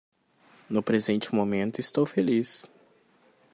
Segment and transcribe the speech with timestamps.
[0.67, 2.67] No presente momento, estou feliz